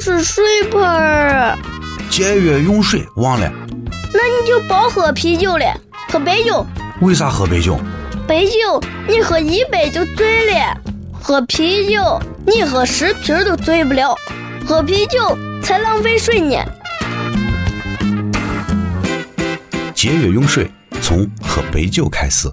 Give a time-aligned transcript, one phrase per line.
[0.00, 1.58] 吃水盆，
[2.08, 3.52] 节约用水忘了，
[4.14, 5.78] 那你就别喝啤酒了，
[6.08, 6.66] 喝白酒。
[7.02, 7.78] 为啥喝白酒？
[8.26, 10.74] 白酒，你喝一杯就醉了，
[11.20, 14.16] 喝啤酒，你喝十瓶都醉不了，
[14.66, 16.56] 喝啤酒才浪费水呢。
[19.94, 20.70] 节约用水，
[21.02, 22.50] 从喝白酒开始。